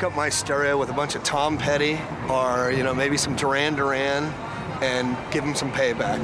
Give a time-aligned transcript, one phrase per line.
[0.00, 3.36] crank up my stereo with a bunch of Tom Petty or, you know, maybe some
[3.36, 4.32] Duran Duran
[4.80, 6.18] and give them some payback.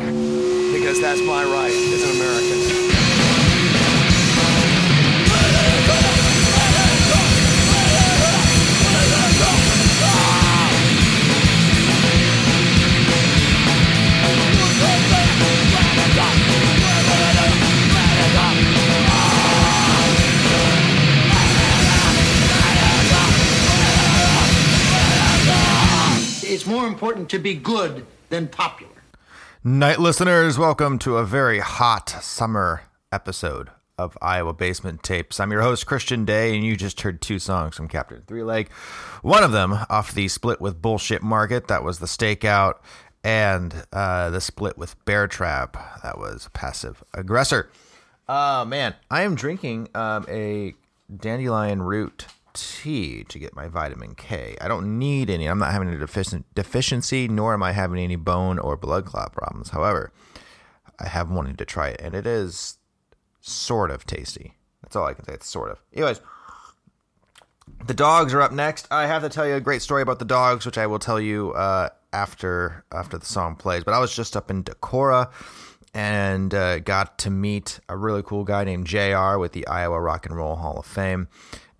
[0.72, 3.05] Because that's my right as an American.
[27.28, 28.92] To be good than popular.
[29.62, 35.40] Night listeners, welcome to a very hot summer episode of Iowa Basement Tapes.
[35.40, 38.70] I'm your host, Christian Day, and you just heard two songs from Captain Three Leg.
[39.22, 42.74] One of them off the split with Bullshit Market, that was the stakeout,
[43.24, 47.70] and uh, the split with Bear Trap, that was Passive Aggressor.
[48.28, 50.74] Uh, man, I am drinking um, a
[51.16, 54.56] dandelion root tea to get my vitamin K.
[54.60, 55.46] I don't need any.
[55.46, 59.32] I'm not having a defici- deficiency, nor am I having any bone or blood clot
[59.32, 59.70] problems.
[59.70, 60.12] However,
[60.98, 62.78] I have wanted to try it, and it is
[63.40, 64.54] sort of tasty.
[64.82, 65.34] That's all I can say.
[65.34, 65.80] It's sort of.
[65.92, 66.20] Anyways,
[67.86, 68.86] the dogs are up next.
[68.90, 71.20] I have to tell you a great story about the dogs, which I will tell
[71.20, 73.84] you uh, after after the song plays.
[73.84, 75.30] But I was just up in Decorah
[75.96, 79.38] and uh, got to meet a really cool guy named Jr.
[79.38, 81.26] with the Iowa Rock and Roll Hall of Fame,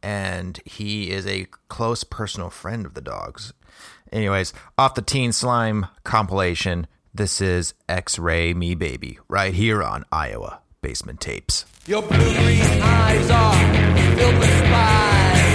[0.07, 3.53] and he is a close personal friend of the dogs.
[4.13, 10.61] Anyways, off the Teen Slime compilation, this is X-Ray Me Baby right here on Iowa
[10.81, 11.65] Basement Tapes.
[11.87, 15.46] Your blue green eyes are filled with spies.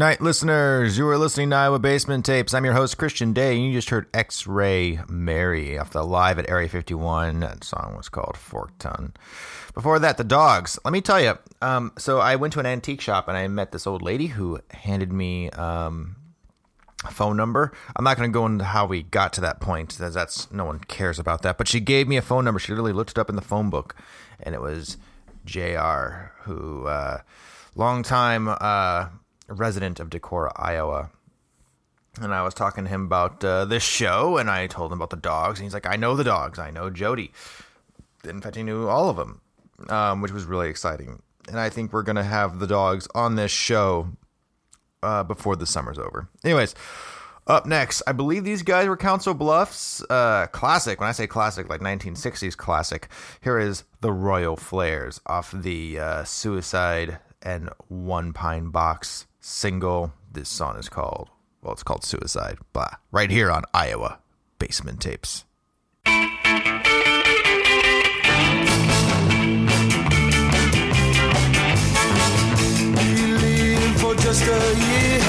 [0.00, 2.54] Night listeners, you are listening to Iowa Basement Tapes.
[2.54, 6.38] I'm your host, Christian Day, and you just heard X Ray Mary off the Live
[6.38, 7.40] at Area 51.
[7.40, 9.12] That song was called Fork Ton.
[9.74, 10.78] Before that, The Dogs.
[10.86, 13.72] Let me tell you, um, so I went to an antique shop and I met
[13.72, 16.16] this old lady who handed me um,
[17.04, 17.70] a phone number.
[17.94, 20.64] I'm not going to go into how we got to that point, as that's no
[20.64, 21.58] one cares about that.
[21.58, 22.58] But she gave me a phone number.
[22.58, 23.94] She literally looked it up in the phone book,
[24.42, 24.96] and it was
[25.44, 26.30] Jr.
[26.44, 27.18] Who, uh,
[27.74, 28.48] long time.
[28.48, 29.08] Uh,
[29.50, 31.10] resident of Decorah, Iowa.
[32.20, 35.10] And I was talking to him about uh, this show, and I told him about
[35.10, 35.58] the dogs.
[35.58, 36.58] And he's like, I know the dogs.
[36.58, 37.32] I know Jody.
[38.24, 39.40] In fact, he knew all of them,
[39.88, 41.22] um, which was really exciting.
[41.48, 44.08] And I think we're going to have the dogs on this show
[45.02, 46.28] uh, before the summer's over.
[46.44, 46.74] Anyways,
[47.46, 50.02] up next, I believe these guys were Council Bluffs.
[50.10, 51.00] Uh, classic.
[51.00, 53.08] When I say classic, like 1960s classic.
[53.40, 60.12] Here is The Royal Flares off the uh, Suicide and One Pine Box single.
[60.32, 61.28] This song is called,
[61.62, 62.94] well, it's called Suicide, blah.
[63.10, 64.20] Right here on Iowa
[64.58, 65.44] Basement Tapes.
[74.16, 75.19] Just a year.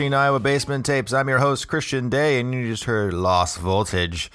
[0.00, 1.12] 16 Iowa Basement Tapes.
[1.12, 4.30] I'm your host, Christian Day, and you just heard Lost Voltage.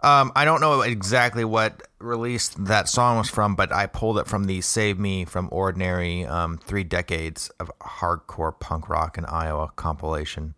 [0.00, 4.28] Um, I don't know exactly what release that song was from, but I pulled it
[4.28, 9.72] from the Save Me from Ordinary um, Three Decades of Hardcore Punk Rock in Iowa
[9.74, 10.54] compilation.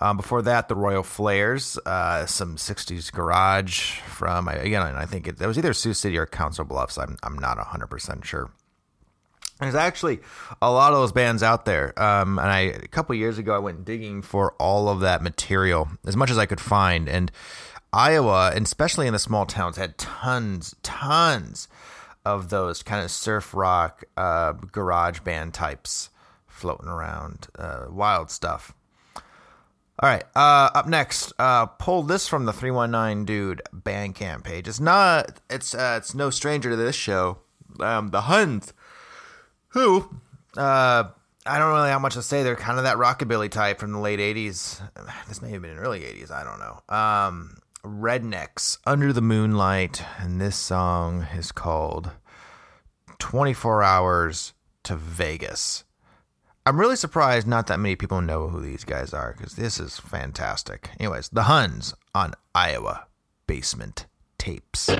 [0.00, 5.40] Um, before that, the Royal Flares, uh, some 60s garage from, again, I think it,
[5.40, 6.98] it was either Sioux City or Council Bluffs.
[6.98, 8.50] I'm, I'm not 100% sure.
[9.60, 10.20] There's actually
[10.62, 11.92] a lot of those bands out there.
[12.00, 15.88] Um, and I a couple years ago I went digging for all of that material
[16.06, 17.32] as much as I could find, and
[17.92, 21.68] Iowa, and especially in the small towns, had tons, tons
[22.24, 26.10] of those kind of surf rock, uh, garage band types
[26.46, 27.48] floating around.
[27.58, 28.74] Uh, wild stuff.
[30.00, 30.24] All right.
[30.36, 34.68] Uh, up next, uh, pull this from the three one nine dude Bandcamp page.
[34.68, 35.40] It's not.
[35.50, 37.38] It's uh, it's no stranger to this show.
[37.80, 38.72] Um, the Huns,
[39.78, 40.08] who
[40.56, 41.04] uh,
[41.46, 42.42] I don't really have much to say.
[42.42, 44.80] They're kind of that rockabilly type from the late '80s.
[45.28, 46.30] This may have been in early '80s.
[46.30, 46.94] I don't know.
[46.94, 52.10] Um, Rednecks, Under the Moonlight, and this song is called
[53.18, 54.52] 24 Hours
[54.84, 55.84] to Vegas.
[56.66, 59.98] I'm really surprised not that many people know who these guys are because this is
[59.98, 60.90] fantastic.
[61.00, 63.06] Anyways, the Huns on Iowa
[63.46, 64.06] Basement
[64.38, 64.90] Tapes.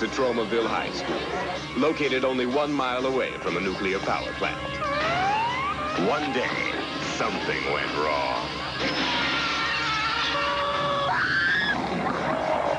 [0.00, 1.20] To Tromaville High School,
[1.76, 4.56] located only one mile away from a nuclear power plant.
[6.08, 6.48] One day,
[7.18, 8.48] something went wrong.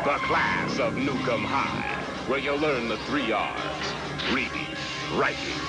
[0.03, 1.93] The class of Nuke 'Em High,
[2.25, 3.59] where you'll learn the three R's.
[4.33, 4.65] Reading,
[5.13, 5.61] writing,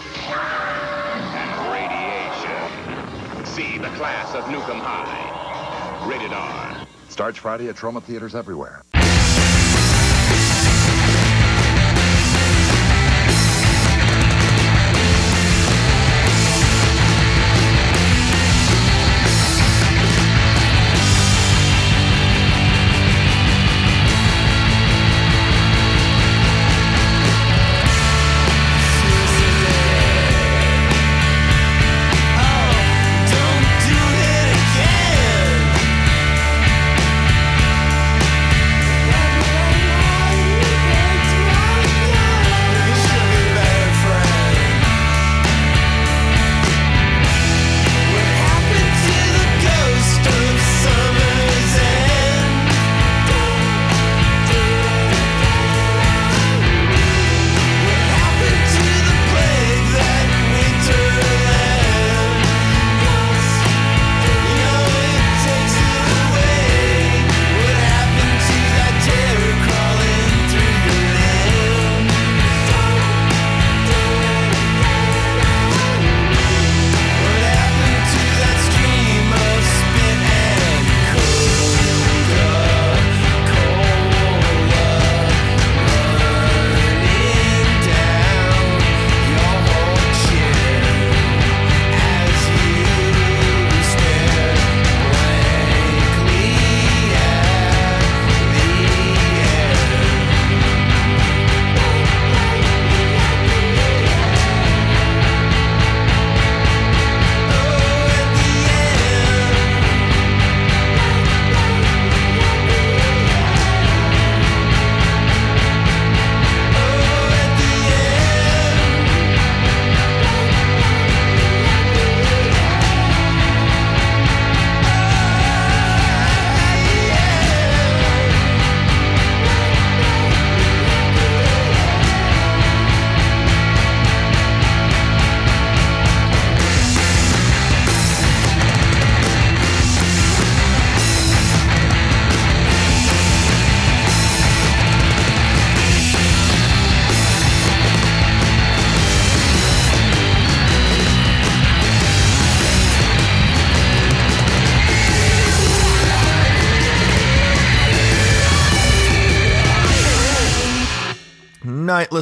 [1.36, 3.44] and radiation.
[3.44, 6.08] See the class of Nuke 'Em High.
[6.08, 6.86] Rated R.
[7.10, 8.82] Starts Friday at Troma Theaters everywhere.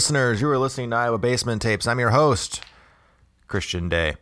[0.00, 0.40] Listeners.
[0.40, 1.86] You are listening to Iowa Basement Tapes.
[1.86, 2.62] I'm your host,
[3.48, 4.16] Christian Day.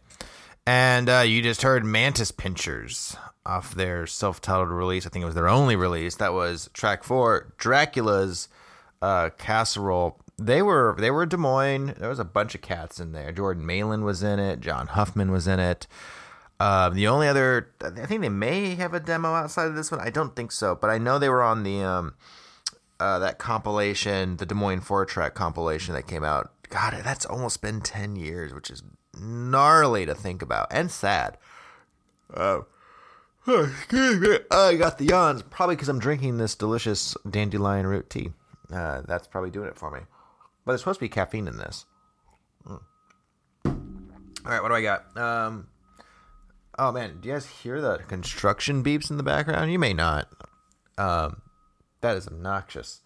[0.67, 3.15] And uh, you just heard Mantis Pinchers
[3.47, 5.07] off their self titled release.
[5.07, 6.17] I think it was their only release.
[6.17, 8.49] That was track four, Dracula's
[9.01, 10.19] uh, Casserole.
[10.37, 11.95] They were they were Des Moines.
[11.97, 13.31] There was a bunch of cats in there.
[13.31, 14.59] Jordan Malin was in it.
[14.59, 15.87] John Huffman was in it.
[16.59, 20.01] Uh, the only other, I think they may have a demo outside of this one.
[20.01, 22.15] I don't think so, but I know they were on the um,
[23.01, 26.53] uh, that compilation, the Des Moines four track compilation that came out.
[26.69, 28.83] God, that's almost been ten years, which is
[29.19, 31.39] gnarly to think about and sad.
[33.49, 34.39] Excuse me.
[34.51, 38.33] I got the yawns, probably because I'm drinking this delicious dandelion root tea.
[38.73, 40.01] Uh, that's probably doing it for me.
[40.65, 41.87] But there's supposed to be caffeine in this.
[42.67, 42.81] Mm.
[43.65, 43.75] All
[44.45, 45.17] right, what do I got?
[45.17, 45.69] Um,
[46.79, 49.73] oh man, do you guys hear the construction beeps in the background?
[49.73, 50.29] You may not.
[50.99, 51.41] Um,
[52.01, 53.01] that is obnoxious.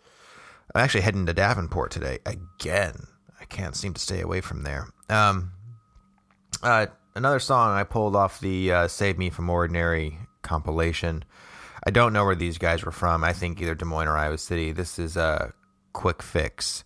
[0.75, 3.07] I'm actually heading to Davenport today again.
[3.41, 4.87] I can't seem to stay away from there.
[5.09, 5.53] Um,
[6.63, 11.25] uh, another song I pulled off the uh, "Save Me from Ordinary" compilation.
[11.85, 13.25] I don't know where these guys were from.
[13.25, 14.73] I think either Des Moines or Iowa City.
[14.73, 15.53] This is a
[15.93, 16.85] quick fix.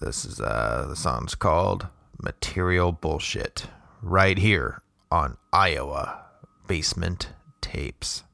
[0.00, 1.86] This is uh, the song's called
[2.20, 3.66] "Material Bullshit."
[4.02, 6.24] Right here on Iowa
[6.66, 8.24] Basement Tapes.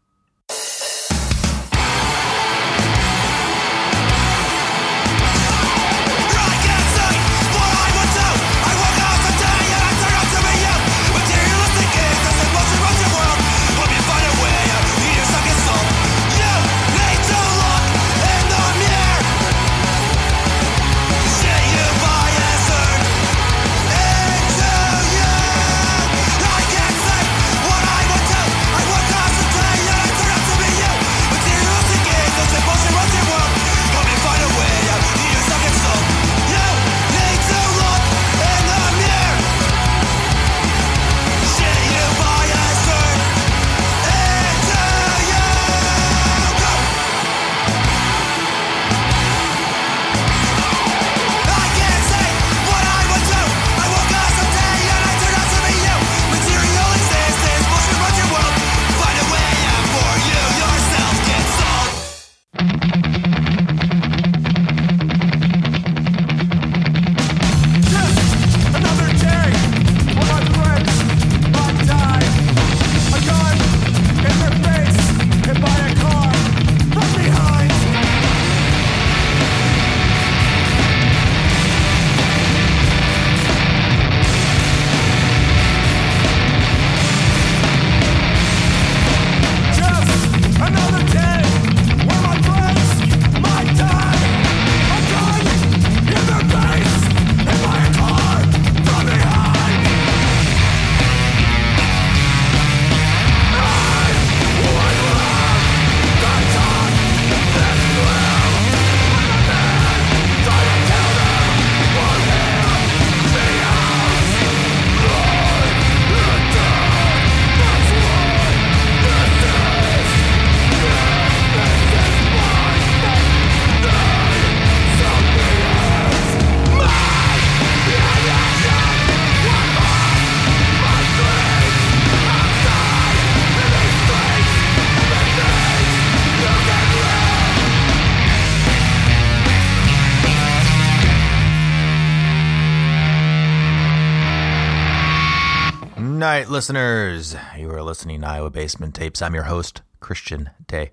[146.52, 147.34] Listeners.
[147.56, 149.22] You are listening to Iowa Basement Tapes.
[149.22, 150.90] I'm your host, Christian Day.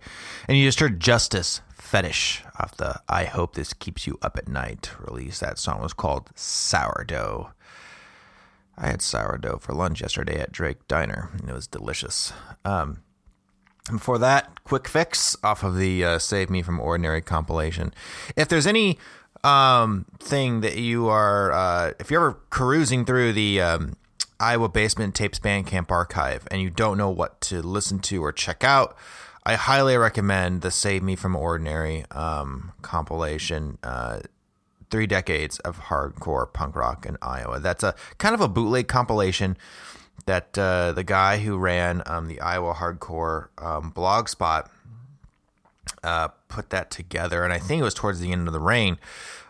[0.47, 4.47] And you just heard Justice Fetish off the I Hope This Keeps You Up at
[4.47, 5.39] Night release.
[5.39, 7.51] That song was called Sourdough.
[8.77, 12.31] I had sourdough for lunch yesterday at Drake Diner, and it was delicious.
[12.63, 13.03] Um,
[13.91, 17.93] before that, Quick Fix off of the uh, Save Me from Ordinary compilation.
[18.37, 18.97] If there's any
[19.43, 23.97] um, thing that you are, uh, if you're ever cruising through the um,
[24.39, 28.63] Iowa Basement Tapes Bandcamp archive and you don't know what to listen to or check
[28.63, 28.95] out,
[29.45, 33.77] I highly recommend the Save Me from Ordinary um, compilation.
[33.83, 34.19] Uh,
[34.89, 37.59] three decades of hardcore punk rock in Iowa.
[37.59, 39.55] That's a kind of a bootleg compilation
[40.25, 44.69] that uh, the guy who ran um, the Iowa Hardcore um, blog spot
[46.03, 48.97] uh, put that together, and I think it was towards the end of the reign.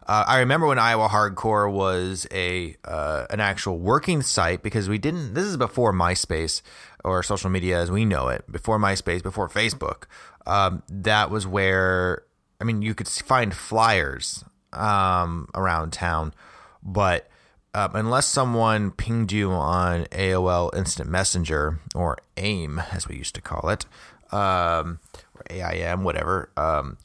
[0.10, 4.98] Uh, I remember when Iowa Hardcore was a uh, an actual working site because we
[4.98, 5.36] didn't.
[5.36, 6.64] This is before MySpace
[7.06, 8.52] or social media as we know it.
[8.52, 10.06] Before MySpace, before Facebook.
[10.48, 12.24] Um, that was where
[12.60, 14.44] I mean you could find flyers
[14.74, 16.34] um, around town,
[16.82, 17.30] but
[17.76, 23.42] um, unless someone pinged you on AOL Instant Messenger or AIM, as we used to
[23.42, 23.86] call it,
[24.32, 24.98] um,
[25.36, 26.98] or AIM, whatever, um,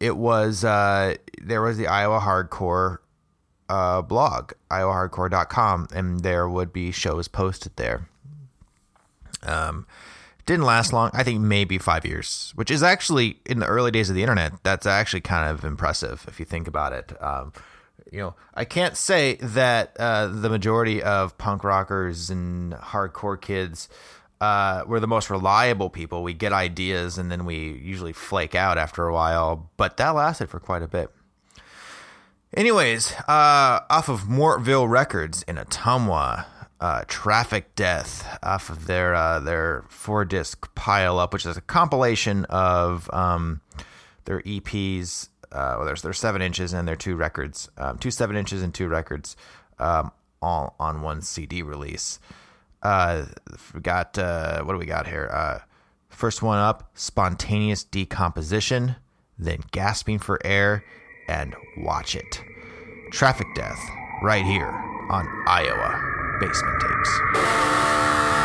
[0.00, 2.98] it was uh, there was the Iowa Hardcore
[3.68, 8.08] uh, blog, iowahardcore.com, and there would be shows posted there.
[9.42, 9.86] Um,
[10.46, 11.10] didn't last long.
[11.12, 14.52] I think maybe five years, which is actually in the early days of the internet.
[14.62, 17.12] That's actually kind of impressive if you think about it.
[17.22, 17.52] Um,
[18.10, 23.88] you know, I can't say that uh, the majority of punk rockers and hardcore kids
[24.40, 26.22] uh, were the most reliable people.
[26.22, 30.48] We get ideas and then we usually flake out after a while, but that lasted
[30.48, 31.10] for quite a bit.
[32.54, 36.46] Anyways, uh, off of Mortville Records in Ottumwa,
[36.80, 41.60] uh, Traffic Death off of their uh, their four disc pile up, which is a
[41.60, 43.60] compilation of um,
[44.24, 45.28] their EPs.
[45.50, 48.72] Uh, well, there's their seven inches and their two records, um, two seven inches and
[48.72, 49.36] two records,
[49.78, 52.18] um, all on one CD release.
[52.88, 53.26] Uh,
[53.74, 55.28] we got uh, what do we got here?
[55.30, 55.58] Uh,
[56.08, 58.96] first one up, spontaneous decomposition,
[59.38, 60.82] then gasping for air,
[61.28, 62.42] and watch it.
[63.12, 63.78] Traffic Death,
[64.22, 64.70] right here
[65.10, 68.37] on Iowa Basement Tapes.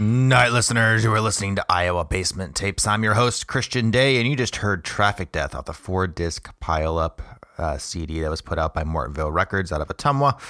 [0.00, 1.02] Night, listeners.
[1.02, 2.86] You are listening to Iowa Basement Tapes.
[2.86, 6.48] I'm your host, Christian Day, and you just heard Traffic Death off the four disc
[6.60, 7.20] pile up
[7.58, 10.40] uh, CD that was put out by Mortonville Records out of Ottumwa.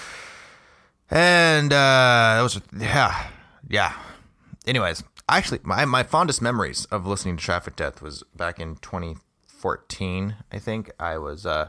[1.11, 3.29] And uh, that was, yeah,
[3.71, 3.95] yeah.
[4.67, 10.37] Anyways, actually, my, my fondest memories of listening to Traffic Death was back in 2014,
[10.53, 10.91] I think.
[11.01, 11.69] I was, uh,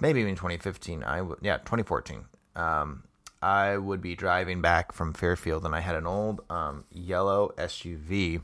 [0.00, 1.04] maybe even 2015.
[1.04, 2.24] I w- yeah, 2014.
[2.56, 3.04] Um,
[3.40, 8.42] I would be driving back from Fairfield, and I had an old um, yellow SUV.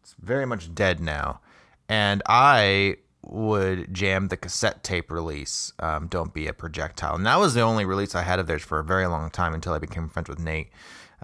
[0.00, 1.40] It's very much dead now,
[1.88, 7.38] and I would jam the cassette tape release, um, "Don't Be a Projectile," and that
[7.38, 9.78] was the only release I had of theirs for a very long time until I
[9.78, 10.70] became friends with Nate.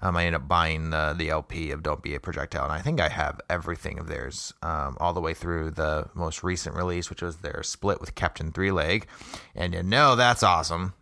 [0.01, 2.81] Um, I ended up buying the the LP of "Don't Be a Projectile," and I
[2.81, 7.11] think I have everything of theirs, um, all the way through the most recent release,
[7.11, 9.09] which was their split with Captain Three Leg,
[9.57, 10.95] and you know that's awesome.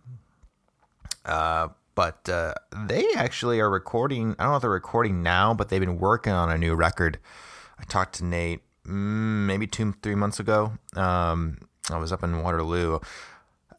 [1.27, 2.55] Uh, but uh,
[2.87, 4.37] they actually are recording.
[4.39, 7.19] I don't know if they're recording now, but they've been working on a new record.
[7.79, 10.73] I talked to Nate mm, maybe two, three months ago.
[10.95, 11.59] Um,
[11.91, 13.01] I was up in Waterloo,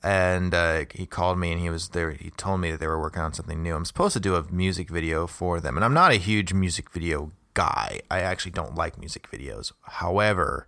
[0.03, 2.11] and uh, he called me and he was there.
[2.11, 3.75] He told me that they were working on something new.
[3.75, 6.91] I'm supposed to do a music video for them, and I'm not a huge music
[6.91, 8.01] video guy.
[8.09, 9.71] I actually don't like music videos.
[9.81, 10.67] However,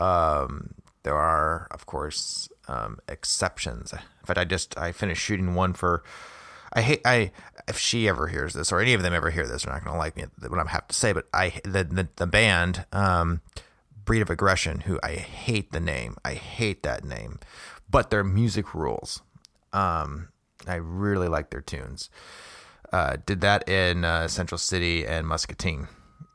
[0.00, 3.92] um, there are, of course, um, exceptions.
[3.92, 6.02] In fact, I just I finished shooting one for.
[6.72, 7.32] I hate I
[7.68, 9.94] if she ever hears this or any of them ever hear this, they're not going
[9.94, 11.12] to like me what I have to say.
[11.12, 13.42] But I the the, the band um,
[14.04, 17.38] Breed of Aggression, who I hate the name, I hate that name,
[17.90, 19.22] but their music rules.
[19.72, 20.28] Um,
[20.66, 22.08] I really like their tunes.
[22.92, 25.88] Uh, did that in uh, Central City and Muscatine.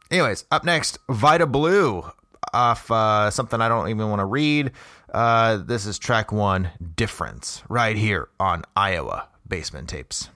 [0.10, 2.12] Anyways, up next, Vita Blue
[2.54, 4.72] off uh, something I don't even want to read.
[5.14, 10.30] Uh, this is track one, Difference, right here on Iowa Basement Tapes.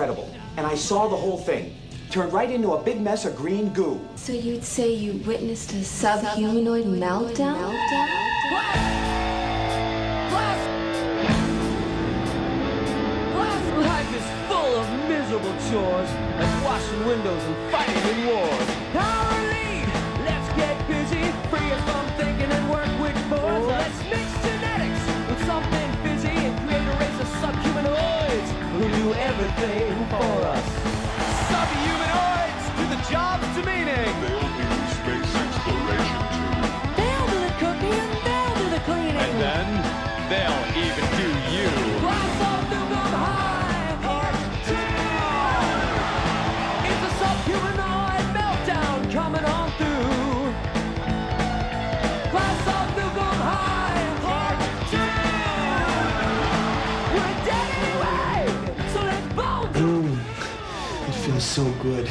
[0.00, 0.34] Incredible.
[0.56, 1.74] And I saw the whole thing.
[2.10, 4.00] Turned right into a big mess of green goo.
[4.16, 7.70] So you'd say you witnessed a subhumanoid meltdown?
[13.80, 17.69] Life is full of miserable chores, like washing windows and
[61.50, 62.08] so good.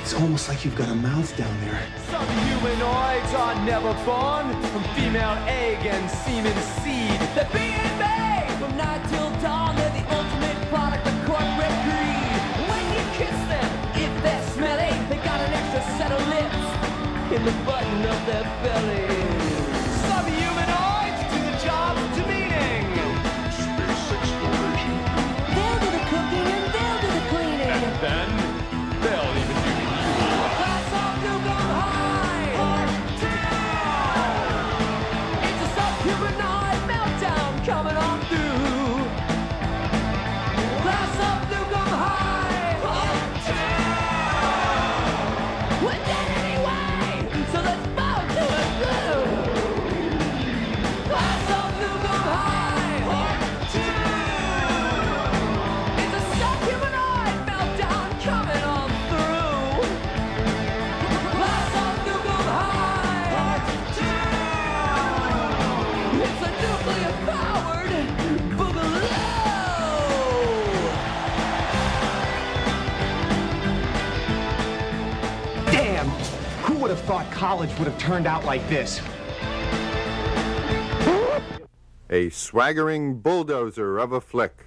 [0.00, 1.82] It's almost like you've got a mouth down there.
[2.08, 7.18] Some humanoids are never born from female egg and semen seed.
[8.60, 9.74] From night till dawn.
[9.74, 12.42] They're the ultimate product of corporate greed.
[12.70, 13.70] When you kiss them,
[14.06, 16.62] if they're smelly, they got an extra set of lips
[17.34, 19.59] in the button of their bellies.
[77.40, 79.00] College would have turned out like this?
[82.10, 84.66] A swaggering bulldozer of a flick.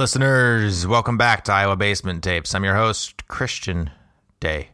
[0.00, 0.86] Listeners.
[0.86, 2.54] Welcome back to Iowa Basement Tapes.
[2.54, 3.90] I'm your host, Christian
[4.40, 4.70] Day.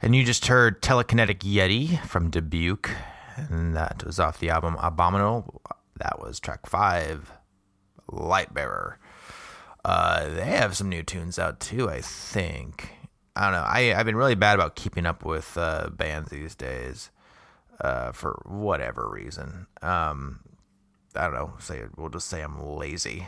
[0.00, 2.90] And you just heard Telekinetic Yeti from Dubuque.
[3.36, 5.60] And that was off the album Abominable.
[5.98, 7.30] That was track five,
[8.10, 8.94] Lightbearer.
[9.84, 12.88] Uh, they have some new tunes out too, I think.
[13.36, 13.66] I don't know.
[13.68, 17.10] I, I've been really bad about keeping up with uh, bands these days
[17.82, 19.66] uh, for whatever reason.
[19.82, 20.40] Um,
[21.14, 21.52] I don't know.
[21.58, 23.26] Say we'll just say I'm lazy.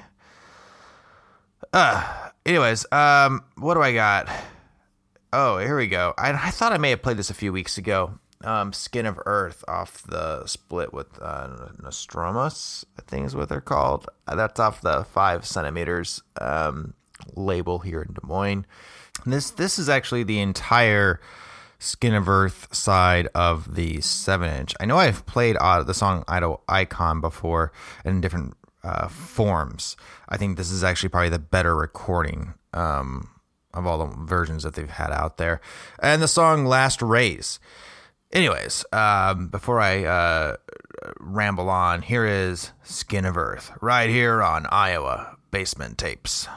[1.73, 4.29] Uh, anyways, um, what do I got?
[5.33, 6.15] Oh, here we go.
[6.17, 8.19] I, I thought I may have played this a few weeks ago.
[8.45, 13.61] Um, Skin of Earth off the split with uh, Nostromus, I think is what they're
[13.61, 14.09] called.
[14.27, 16.95] Uh, that's off the five centimeters um,
[17.35, 18.65] label here in Des Moines.
[19.27, 21.21] This this is actually the entire
[21.81, 24.75] Skin of Earth side of the seven inch.
[24.81, 27.73] I know I've played uh, the song Idol Icon before
[28.05, 28.55] in different
[28.89, 29.97] uh, forms.
[30.28, 33.28] I think this is actually probably the better recording um,
[33.74, 35.61] of all the versions that they've had out there.
[36.03, 37.61] And the song Last Raise.
[38.32, 40.57] Anyways, um, before I uh,
[41.20, 46.49] ramble on, here is Skin of Earth right here on Iowa Basement Tapes.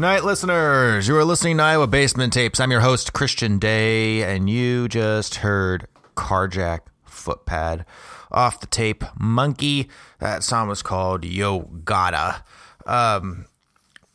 [0.00, 2.58] Night listeners, you are listening to Iowa Basement Tapes.
[2.58, 5.86] I'm your host, Christian Day, and you just heard
[6.16, 7.84] Carjack Footpad
[8.30, 9.90] off the tape Monkey.
[10.18, 12.42] That song was called Yo Gotta.
[12.86, 13.44] Um,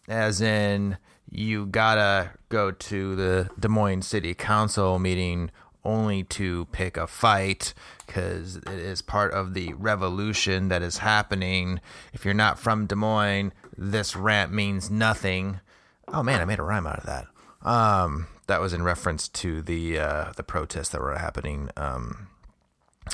[0.08, 0.98] as in,
[1.30, 5.52] you gotta go to the Des Moines City Council meeting
[5.84, 7.76] only to pick a fight
[8.08, 11.80] because it is part of the revolution that is happening.
[12.12, 15.60] If you're not from Des Moines, this rant means nothing.
[16.08, 17.28] Oh man, I made a rhyme out of that.
[17.68, 22.28] Um, that was in reference to the uh, the protests that were happening um,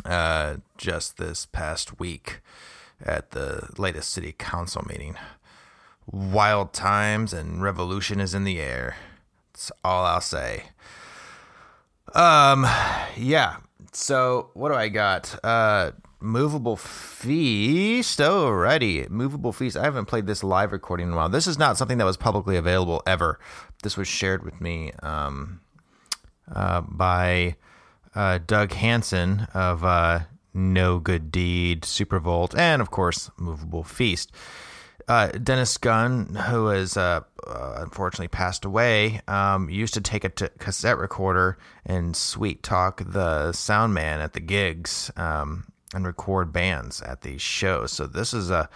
[0.05, 2.41] uh, just this past week
[3.03, 5.15] at the latest city council meeting.
[6.11, 8.97] Wild times and revolution is in the air.
[9.53, 10.65] That's all I'll say.
[12.13, 12.65] Um,
[13.15, 13.57] yeah.
[13.93, 15.37] So what do I got?
[15.43, 18.19] Uh, movable feast.
[18.19, 19.75] Alrighty, movable feast.
[19.75, 21.29] I haven't played this live recording in a while.
[21.29, 23.39] This is not something that was publicly available ever.
[23.83, 25.61] This was shared with me um,
[26.53, 27.55] uh, by
[28.15, 30.21] uh, Doug Hansen of uh,
[30.53, 34.31] No Good Deed, Supervolt, and of course, Movable Feast.
[35.07, 40.29] Uh, Dennis Gunn, who has uh, uh, unfortunately passed away, um, used to take a
[40.29, 46.53] t- cassette recorder and sweet talk the sound man at the gigs um, and record
[46.53, 47.91] bands at these shows.
[47.91, 48.69] So this is a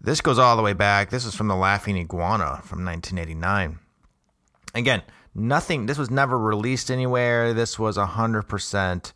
[0.00, 1.10] this goes all the way back.
[1.10, 3.78] This is from the Laughing Iguana from 1989.
[4.74, 5.02] Again,
[5.34, 5.86] nothing.
[5.86, 7.52] This was never released anywhere.
[7.54, 9.12] This was hundred percent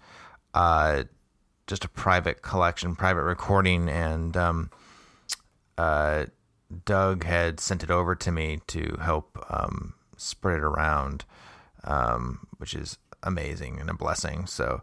[0.54, 1.04] uh,
[1.66, 4.70] just a private collection, private recording, and um,
[5.78, 6.26] uh,
[6.84, 11.24] Doug had sent it over to me to help um, spread it around,
[11.84, 14.46] um, which is amazing and a blessing.
[14.46, 14.82] So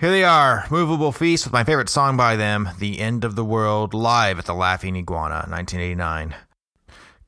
[0.00, 3.44] here they are, Movable Feast with my favorite song by them, The End of the
[3.44, 6.34] World, live at the Laughing Iguana, 1989.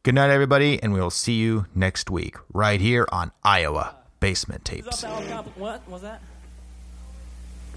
[0.02, 4.64] Good night, everybody, and we will see you next week, right here on Iowa Basement
[4.64, 5.02] Tapes.
[5.02, 6.22] What was that?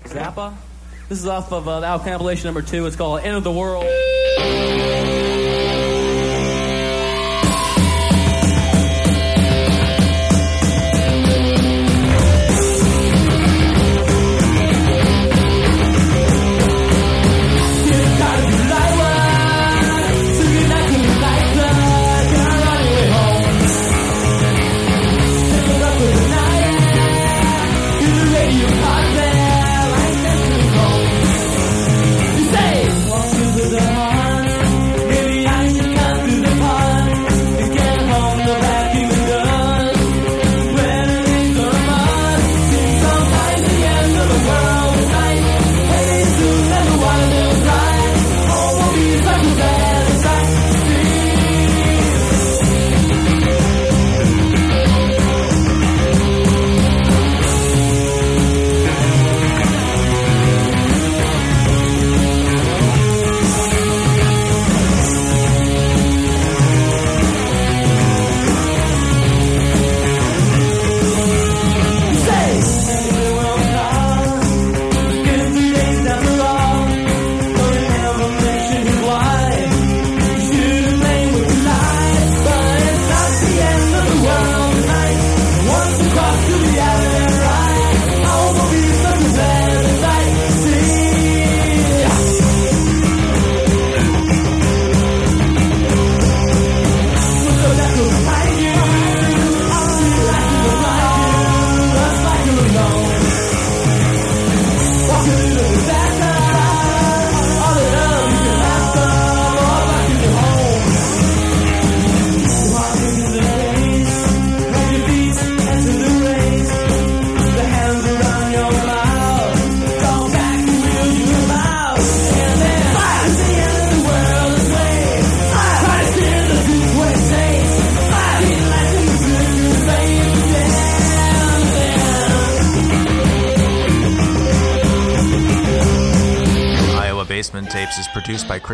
[0.05, 0.53] Zappa?
[1.09, 2.85] This is off of uh, the album compilation number two.
[2.85, 3.83] It's called End of the World.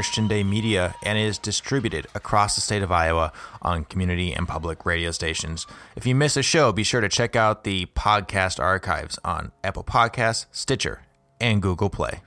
[0.01, 3.31] Christian Day Media and is distributed across the state of Iowa
[3.61, 5.67] on community and public radio stations.
[5.95, 9.83] If you miss a show, be sure to check out the podcast archives on Apple
[9.83, 11.03] Podcasts, Stitcher,
[11.39, 12.21] and Google Play.